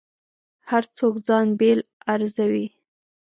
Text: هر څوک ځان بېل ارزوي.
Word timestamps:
هر 0.69 0.83
څوک 0.97 1.15
ځان 1.27 1.47
بېل 1.59 1.79
ارزوي. 2.13 2.67